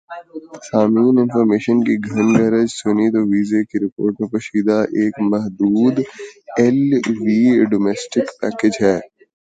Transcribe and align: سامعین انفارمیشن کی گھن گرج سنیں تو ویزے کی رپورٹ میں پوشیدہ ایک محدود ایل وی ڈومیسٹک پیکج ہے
سامعین 0.63 1.15
انفارمیشن 1.19 1.77
کی 1.85 1.95
گھن 2.07 2.27
گرج 2.35 2.67
سنیں 2.73 3.09
تو 3.13 3.21
ویزے 3.31 3.61
کی 3.69 3.77
رپورٹ 3.79 4.13
میں 4.19 4.29
پوشیدہ 4.31 4.77
ایک 4.97 5.13
محدود 5.31 5.95
ایل 6.57 6.79
وی 7.19 7.39
ڈومیسٹک 7.71 8.25
پیکج 8.41 8.73
ہے 8.81 8.97